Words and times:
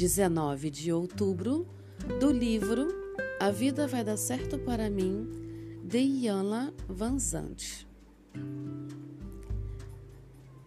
19 0.00 0.70
de 0.70 0.90
outubro, 0.90 1.68
do 2.18 2.32
livro 2.32 2.88
A 3.38 3.50
Vida 3.50 3.86
Vai 3.86 4.02
Dar 4.02 4.16
Certo 4.16 4.58
para 4.58 4.88
Mim, 4.88 5.28
de 5.84 5.98
Iana 5.98 6.72
Vanzante. 6.88 7.86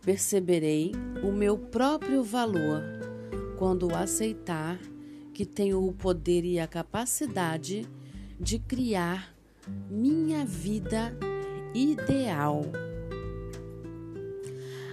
Perceberei 0.04 0.92
o 1.24 1.32
meu 1.32 1.58
próprio 1.58 2.24
valor 2.24 2.84
quando 3.58 3.96
aceitar 3.96 4.80
que 5.34 5.48
tenho 5.48 5.84
o 5.84 5.92
poder 5.92 6.46
e 6.46 6.60
a 6.60 6.68
capacidade 6.68 7.90
de 8.40 8.60
criar 8.60 9.36
minha 9.90 10.46
vida 10.46 11.12
ideal. 11.74 12.62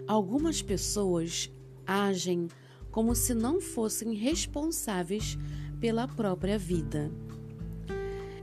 Algumas 0.08 0.62
pessoas 0.62 1.52
agem 1.86 2.48
como 2.90 3.14
se 3.14 3.34
não 3.34 3.60
fossem 3.60 4.14
responsáveis 4.14 5.38
pela 5.80 6.06
própria 6.06 6.58
vida. 6.58 7.10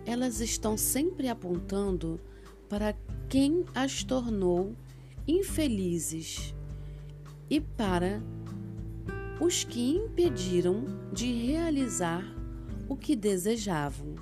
Elas 0.05 0.39
estão 0.39 0.77
sempre 0.77 1.27
apontando 1.27 2.19
para 2.69 2.95
quem 3.29 3.65
as 3.75 4.03
tornou 4.03 4.75
infelizes 5.27 6.55
e 7.49 7.59
para 7.59 8.21
os 9.39 9.63
que 9.63 9.95
impediram 9.95 10.85
de 11.13 11.31
realizar 11.31 12.23
o 12.87 12.95
que 12.95 13.15
desejavam. 13.15 14.15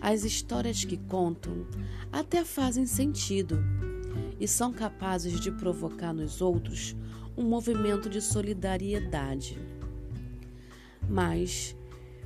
As 0.00 0.24
histórias 0.24 0.84
que 0.84 0.96
contam 0.96 1.66
até 2.10 2.44
fazem 2.44 2.86
sentido 2.86 3.58
e 4.40 4.48
são 4.48 4.72
capazes 4.72 5.38
de 5.38 5.52
provocar 5.52 6.12
nos 6.12 6.40
outros 6.40 6.96
um 7.36 7.44
movimento 7.44 8.08
de 8.08 8.20
solidariedade. 8.20 9.58
Mas, 11.08 11.76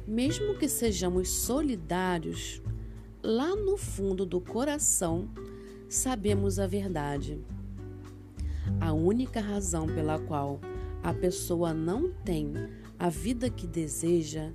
mesmo 0.07 0.57
que 0.57 0.69
sejamos 0.69 1.29
solidários, 1.29 2.63
lá 3.23 3.55
no 3.57 3.77
fundo 3.77 4.25
do 4.25 4.41
coração 4.41 5.29
sabemos 5.89 6.59
a 6.59 6.67
verdade. 6.67 7.41
A 8.81 8.93
única 8.93 9.41
razão 9.41 9.87
pela 9.87 10.19
qual 10.19 10.61
a 11.03 11.15
pessoa 11.15 11.73
não 11.73 12.13
tem 12.25 12.53
a 12.99 13.09
vida 13.09 13.49
que 13.49 13.67
deseja 13.67 14.51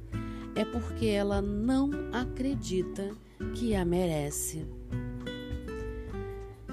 é 0.55 0.65
porque 0.65 1.07
ela 1.07 1.41
não 1.41 1.89
acredita 2.11 3.11
que 3.55 3.73
a 3.73 3.85
merece. 3.85 4.65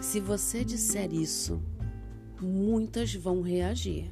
Se 0.01 0.21
você 0.21 0.65
disser 0.65 1.13
isso, 1.13 1.61
muitas 2.41 3.15
vão 3.15 3.43
reagir, 3.43 4.11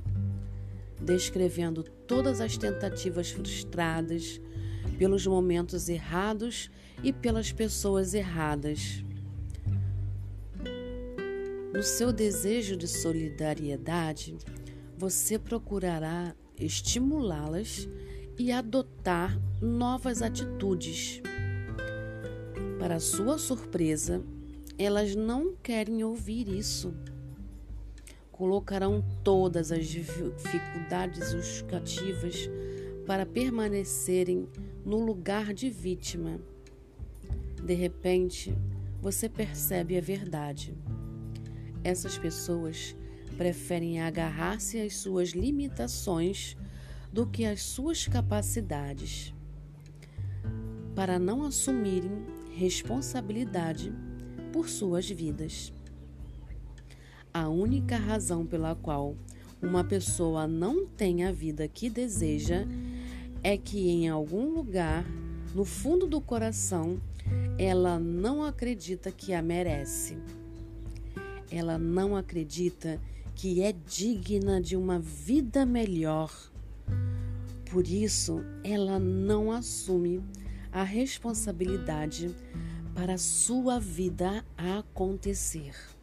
descrevendo 1.01 1.83
todas 1.83 2.41
as 2.41 2.57
tentativas 2.57 3.31
frustradas, 3.31 4.41
pelos 4.99 5.27
momentos 5.27 5.89
errados 5.89 6.71
e 7.03 7.13
pelas 7.13 7.53
pessoas 7.53 8.15
erradas. 8.15 9.05
No 11.75 11.83
seu 11.83 12.11
desejo 12.13 12.77
de 12.77 12.89
solidariedade, 12.89 14.37
você 14.97 15.39
procurará 15.39 16.35
estimulá-las 16.59 17.87
e 18.39 18.51
adotar 18.51 19.39
novas 19.61 20.23
atitudes. 20.23 21.21
Para 22.79 22.99
sua 22.99 23.37
surpresa, 23.37 24.23
elas 24.79 25.15
não 25.15 25.55
querem 25.63 26.03
ouvir 26.03 26.49
isso. 26.49 26.95
Colocarão 28.37 29.03
todas 29.25 29.73
as 29.73 29.87
dificuldades 29.87 31.33
justificativas 31.33 32.51
para 33.07 33.25
permanecerem 33.25 34.47
no 34.85 34.99
lugar 34.99 35.55
de 35.55 35.71
vítima. 35.71 36.39
De 37.65 37.73
repente, 37.73 38.55
você 39.01 39.27
percebe 39.27 39.97
a 39.97 40.03
verdade. 40.03 40.77
Essas 41.83 42.19
pessoas 42.19 42.95
preferem 43.39 44.03
agarrar-se 44.03 44.81
às 44.81 44.97
suas 44.97 45.31
limitações 45.31 46.57
do 47.11 47.27
que 47.27 47.47
às 47.47 47.63
suas 47.63 48.07
capacidades, 48.07 49.33
para 50.95 51.19
não 51.19 51.43
assumirem 51.43 52.27
responsabilidade 52.55 53.93
por 54.53 54.69
suas 54.69 55.09
vidas. 55.09 55.73
A 57.39 57.51
única 57.51 57.99
razão 57.99 58.47
pela 58.47 58.75
qual 58.75 59.15
uma 59.61 59.85
pessoa 59.85 60.49
não 60.49 60.87
tem 60.87 61.23
a 61.23 61.31
vida 61.31 61.69
que 61.69 61.91
deseja 61.91 62.67
é 63.43 63.59
que 63.59 63.91
em 63.91 64.09
algum 64.09 64.49
lugar, 64.49 65.05
no 65.55 65.63
fundo 65.63 66.07
do 66.07 66.19
coração, 66.19 66.99
ela 67.59 67.99
não 67.99 68.43
acredita 68.43 69.13
que 69.13 69.35
a 69.35 69.43
merece. 69.43 70.17
Ela 71.51 71.77
não 71.77 72.17
acredita 72.17 72.99
que 73.35 73.61
é 73.61 73.71
digna 73.71 74.59
de 74.59 74.75
uma 74.75 74.99
vida 74.99 75.67
melhor. 75.67 76.33
Por 77.71 77.87
isso, 77.87 78.43
ela 78.65 78.99
não 78.99 79.53
assume 79.53 80.23
a 80.73 80.83
responsabilidade 80.83 82.35
para 82.95 83.19
sua 83.19 83.79
vida 83.79 84.43
acontecer. 84.57 85.96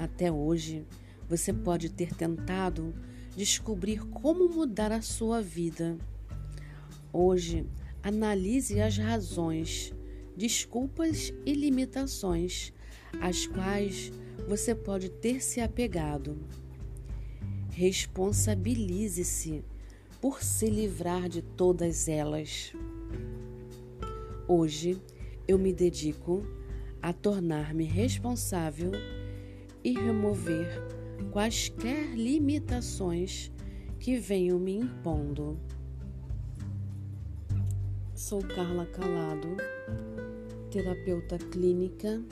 Até 0.00 0.32
hoje, 0.32 0.86
você 1.28 1.52
pode 1.52 1.90
ter 1.90 2.14
tentado 2.14 2.94
descobrir 3.36 4.00
como 4.06 4.48
mudar 4.48 4.90
a 4.90 5.02
sua 5.02 5.42
vida. 5.42 5.98
Hoje, 7.12 7.66
analise 8.02 8.80
as 8.80 8.96
razões, 8.96 9.92
desculpas 10.34 11.34
e 11.44 11.52
limitações 11.52 12.72
às 13.20 13.46
quais 13.46 14.10
você 14.48 14.74
pode 14.74 15.10
ter 15.10 15.42
se 15.42 15.60
apegado. 15.60 16.38
Responsabilize-se 17.68 19.62
por 20.18 20.42
se 20.42 20.64
livrar 20.70 21.28
de 21.28 21.42
todas 21.42 22.08
elas. 22.08 22.72
Hoje 24.48 24.98
eu 25.46 25.58
me 25.58 25.74
dedico 25.74 26.42
a 27.02 27.12
tornar-me 27.12 27.84
responsável 27.84 28.92
e 29.82 29.92
remover 29.92 30.66
quaisquer 31.30 32.14
limitações 32.14 33.52
que 33.98 34.18
venham 34.18 34.58
me 34.58 34.76
impondo. 34.76 35.58
Sou 38.14 38.42
Carla 38.42 38.86
Calado, 38.86 39.56
terapeuta 40.70 41.38
clínica 41.38 42.22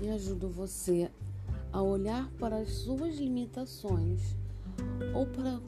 e 0.00 0.08
ajudo 0.08 0.48
você 0.48 1.10
a 1.72 1.82
olhar 1.82 2.30
para 2.38 2.58
as 2.58 2.70
suas 2.70 3.16
limitações 3.16 4.36
ou 5.14 5.26
para 5.26 5.60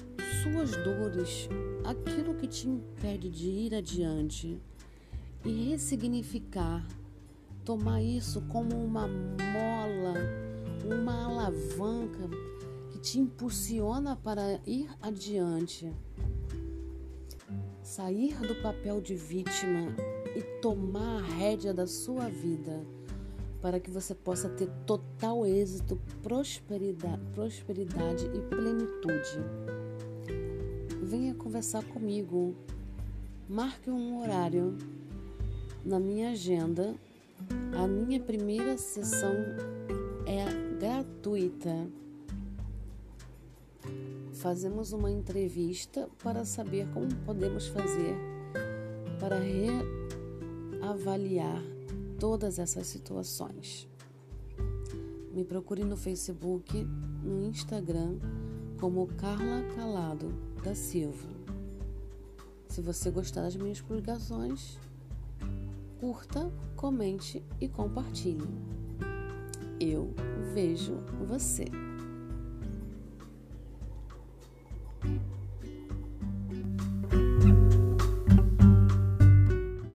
suas 0.42 0.70
dores, 0.84 1.48
aquilo 1.84 2.34
que 2.34 2.46
te 2.46 2.68
impede 2.68 3.28
de 3.28 3.48
ir 3.48 3.74
adiante 3.74 4.58
e 5.44 5.70
ressignificar, 5.70 6.86
tomar 7.64 8.02
isso 8.02 8.40
como 8.42 8.76
uma 8.76 9.06
mola, 9.06 10.14
uma 10.84 11.24
alavanca 11.24 12.28
que 12.91 12.98
te 12.98 13.18
impulsiona 13.18 14.16
para 14.16 14.60
ir 14.66 14.88
adiante. 15.00 15.92
Sair 17.82 18.36
do 18.38 18.54
papel 18.62 19.00
de 19.00 19.14
vítima 19.14 19.94
e 20.36 20.42
tomar 20.60 21.18
a 21.18 21.26
rédea 21.26 21.74
da 21.74 21.86
sua 21.86 22.28
vida 22.28 22.80
para 23.60 23.78
que 23.78 23.91
você 23.91 24.15
possa 24.15 24.48
ter 24.48 24.68
total 24.86 25.47
êxito, 25.47 26.00
prosperidade, 26.22 27.21
prosperidade 27.34 28.27
e 28.27 28.41
plenitude. 28.41 29.44
Venha 31.03 31.34
conversar 31.34 31.84
comigo. 31.84 32.54
Marque 33.48 33.91
um 33.91 34.21
horário 34.21 34.78
na 35.84 35.98
minha 35.98 36.30
agenda. 36.30 36.94
A 37.77 37.86
minha 37.86 38.21
primeira 38.21 38.77
sessão 38.78 39.34
Fazemos 44.32 44.92
uma 44.92 45.10
entrevista 45.10 46.08
para 46.22 46.44
saber 46.44 46.88
como 46.92 47.14
podemos 47.26 47.66
fazer 47.68 48.16
para 49.18 49.38
reavaliar 50.80 51.62
todas 52.18 52.58
essas 52.58 52.86
situações. 52.86 53.86
Me 55.32 55.44
procure 55.44 55.84
no 55.84 55.97
Facebook, 55.97 56.82
no 57.22 57.44
Instagram, 57.44 58.18
como 58.80 59.06
Carla 59.06 59.62
Calado 59.76 60.32
da 60.64 60.74
Silva. 60.74 61.28
Se 62.66 62.80
você 62.80 63.10
gostar 63.10 63.42
das 63.42 63.54
minhas 63.56 63.80
publicações, 63.80 64.78
curta, 66.00 66.50
comente 66.76 67.44
e 67.60 67.68
compartilhe. 67.68 68.48
Eu 69.78 70.14
vejo 70.52 71.00
você. 71.28 71.64